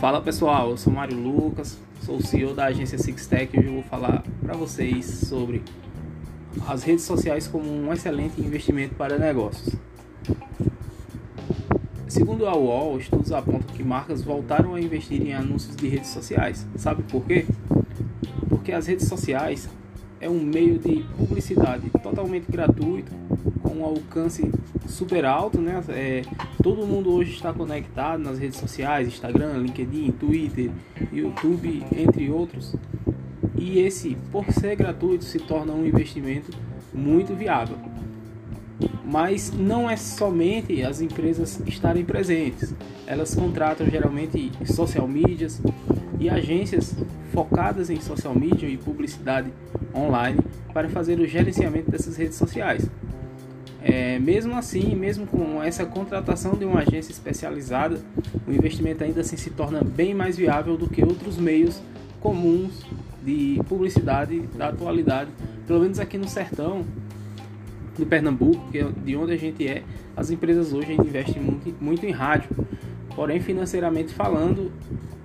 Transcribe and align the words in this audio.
Fala 0.00 0.20
pessoal, 0.20 0.70
eu 0.70 0.76
sou 0.76 0.92
Mário 0.92 1.18
Lucas, 1.18 1.76
sou 2.02 2.18
o 2.18 2.22
CEO 2.24 2.54
da 2.54 2.66
agência 2.66 2.96
Sixtech 2.96 3.56
e 3.56 3.58
hoje 3.58 3.68
eu 3.68 3.74
vou 3.74 3.82
falar 3.82 4.22
para 4.40 4.54
vocês 4.54 5.04
sobre 5.04 5.60
as 6.68 6.84
redes 6.84 7.04
sociais 7.04 7.48
como 7.48 7.68
um 7.68 7.92
excelente 7.92 8.40
investimento 8.40 8.94
para 8.94 9.18
negócios. 9.18 9.74
Segundo 12.06 12.46
a 12.46 12.56
UOL, 12.56 12.96
estudos 12.96 13.32
apontam 13.32 13.74
que 13.74 13.82
marcas 13.82 14.22
voltaram 14.22 14.76
a 14.76 14.80
investir 14.80 15.20
em 15.20 15.34
anúncios 15.34 15.74
de 15.74 15.88
redes 15.88 16.10
sociais. 16.10 16.64
Sabe 16.76 17.02
por 17.02 17.24
quê? 17.24 17.44
Porque 18.48 18.70
as 18.70 18.86
redes 18.86 19.08
sociais 19.08 19.68
é 20.20 20.30
um 20.30 20.40
meio 20.40 20.78
de 20.78 21.04
publicidade 21.16 21.90
totalmente 22.04 22.46
gratuito, 22.48 23.10
com 23.64 23.78
um 23.78 23.84
alcance 23.84 24.48
super 24.86 25.24
alto, 25.24 25.60
né? 25.60 25.82
É, 25.88 26.22
todo 26.68 26.86
mundo 26.86 27.14
hoje 27.14 27.32
está 27.32 27.50
conectado 27.50 28.22
nas 28.22 28.38
redes 28.38 28.58
sociais, 28.58 29.08
Instagram, 29.08 29.54
LinkedIn, 29.54 30.10
Twitter, 30.10 30.70
YouTube, 31.10 31.82
entre 31.96 32.30
outros. 32.30 32.76
E 33.56 33.78
esse, 33.78 34.18
por 34.30 34.44
ser 34.52 34.76
gratuito, 34.76 35.24
se 35.24 35.38
torna 35.38 35.72
um 35.72 35.86
investimento 35.86 36.52
muito 36.92 37.34
viável. 37.34 37.78
Mas 39.02 39.50
não 39.50 39.88
é 39.88 39.96
somente 39.96 40.82
as 40.82 41.00
empresas 41.00 41.58
estarem 41.66 42.04
presentes, 42.04 42.74
elas 43.06 43.34
contratam 43.34 43.86
geralmente 43.86 44.52
social 44.66 45.08
medias 45.08 45.62
e 46.20 46.28
agências 46.28 46.94
focadas 47.32 47.88
em 47.88 47.98
social 47.98 48.34
media 48.34 48.68
e 48.68 48.76
publicidade 48.76 49.50
online 49.94 50.38
para 50.74 50.90
fazer 50.90 51.18
o 51.18 51.26
gerenciamento 51.26 51.90
dessas 51.90 52.18
redes 52.18 52.36
sociais. 52.36 52.90
É, 53.82 54.18
mesmo 54.18 54.56
assim, 54.56 54.94
mesmo 54.96 55.26
com 55.26 55.62
essa 55.62 55.86
contratação 55.86 56.54
de 56.54 56.64
uma 56.64 56.80
agência 56.80 57.12
especializada, 57.12 58.00
o 58.46 58.52
investimento 58.52 59.04
ainda 59.04 59.20
assim 59.20 59.36
se 59.36 59.50
torna 59.50 59.82
bem 59.82 60.14
mais 60.14 60.36
viável 60.36 60.76
do 60.76 60.88
que 60.88 61.02
outros 61.02 61.38
meios 61.38 61.80
comuns 62.20 62.84
de 63.22 63.60
publicidade 63.68 64.40
da 64.56 64.68
atualidade. 64.68 65.30
Pelo 65.66 65.80
menos 65.80 66.00
aqui 66.00 66.18
no 66.18 66.28
sertão, 66.28 66.84
no 67.98 68.06
Pernambuco, 68.06 68.70
que 68.70 68.78
é 68.78 68.88
de 69.04 69.16
onde 69.16 69.32
a 69.32 69.36
gente 69.36 69.66
é, 69.66 69.82
as 70.16 70.30
empresas 70.30 70.72
hoje 70.72 70.92
investem 70.92 71.40
muito, 71.40 71.74
muito 71.80 72.06
em 72.06 72.10
rádio. 72.10 72.50
Porém, 73.14 73.40
financeiramente 73.40 74.12
falando, 74.12 74.72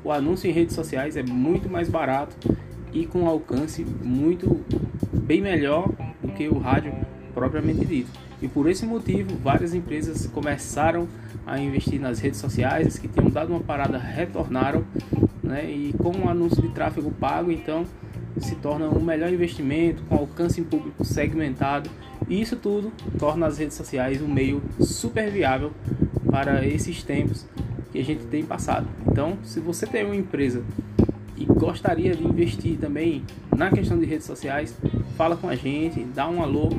o 0.04 0.12
anúncio 0.12 0.50
em 0.50 0.54
redes 0.54 0.76
sociais 0.76 1.16
é 1.16 1.24
muito 1.24 1.70
mais 1.70 1.90
barato 1.90 2.36
e 2.92 3.06
com 3.06 3.28
alcance 3.28 3.84
muito 3.84 4.62
bem 5.12 5.42
melhor 5.42 5.90
do 6.22 6.32
que 6.34 6.48
o 6.48 6.58
rádio 6.58 6.94
propriamente 7.34 7.86
dito. 7.86 8.12
E 8.44 8.48
por 8.50 8.70
esse 8.70 8.86
motivo, 8.86 9.38
várias 9.42 9.74
empresas 9.74 10.28
começaram 10.28 11.08
a 11.48 11.58
investir 11.58 11.98
nas 11.98 12.20
redes 12.20 12.42
sociais, 12.42 13.00
que 13.00 13.08
tinham 13.08 13.30
dado 13.30 13.52
uma 13.52 13.62
parada 13.62 13.98
retornaram, 13.98 14.84
né? 15.42 15.64
E 15.72 15.94
com 15.94 16.12
o 16.12 16.30
anúncio 16.30 16.62
de 16.62 16.68
tráfego 16.68 17.10
pago, 17.10 17.50
então 17.50 17.86
se 18.38 18.56
torna 18.56 18.90
um 18.90 19.02
melhor 19.02 19.32
investimento 19.32 20.04
com 20.04 20.16
alcance 20.16 20.60
em 20.60 20.64
público 20.66 21.06
segmentado. 21.06 21.90
E 22.28 22.42
isso 22.42 22.58
tudo 22.58 22.92
torna 23.18 23.48
as 23.48 23.60
redes 23.60 23.78
sociais 23.78 24.22
um 24.22 24.28
meio 24.28 24.62
super 24.82 25.32
viável 25.32 25.72
para 26.30 26.66
esses 26.68 27.02
tempos 27.02 27.46
que 27.94 28.00
a 28.00 28.04
gente 28.04 28.26
tem 28.26 28.44
passado. 28.44 28.90
Então, 29.08 29.38
se 29.44 29.62
você 29.62 29.88
tem 29.88 30.04
uma 30.04 30.18
empresa 30.18 30.62
e 31.38 31.46
gostaria 31.46 32.14
de 32.14 32.26
investir 32.26 32.78
também 32.78 33.24
na 33.56 33.70
questão 33.70 33.98
de 33.98 34.06
redes 34.06 34.26
sociais, 34.26 34.76
fala 35.16 35.38
com 35.38 35.48
a 35.48 35.56
gente, 35.56 36.04
dá 36.04 36.28
um 36.28 36.42
alô, 36.42 36.70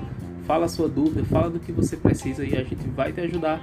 fala 0.47 0.67
a 0.67 0.69
sua 0.69 0.89
dúvida, 0.89 1.25
fala 1.25 1.50
do 1.50 1.61
que 1.61 1.73
você 1.73 1.97
precisa 1.97 2.45
e 2.45 2.56
a 2.56 2.62
gente 2.62 2.87
vai 2.89 3.12
te 3.12 3.20
ajudar. 3.20 3.62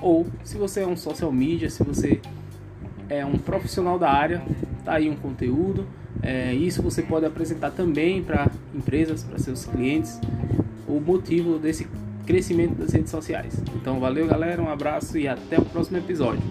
Ou 0.00 0.26
se 0.44 0.56
você 0.56 0.80
é 0.80 0.86
um 0.86 0.96
social 0.96 1.30
media, 1.30 1.68
se 1.68 1.82
você 1.82 2.20
é 3.08 3.24
um 3.24 3.36
profissional 3.36 3.98
da 3.98 4.10
área, 4.10 4.42
tá 4.84 4.94
aí 4.94 5.10
um 5.10 5.16
conteúdo. 5.16 5.86
É, 6.22 6.54
isso 6.54 6.82
você 6.82 7.02
pode 7.02 7.26
apresentar 7.26 7.70
também 7.70 8.22
para 8.22 8.50
empresas, 8.74 9.22
para 9.22 9.38
seus 9.38 9.64
clientes, 9.64 10.20
o 10.86 11.00
motivo 11.00 11.58
desse 11.58 11.86
crescimento 12.26 12.74
das 12.76 12.92
redes 12.92 13.10
sociais. 13.10 13.60
Então 13.74 13.98
valeu 13.98 14.26
galera, 14.26 14.62
um 14.62 14.68
abraço 14.68 15.18
e 15.18 15.26
até 15.26 15.58
o 15.58 15.64
próximo 15.64 15.98
episódio. 15.98 16.42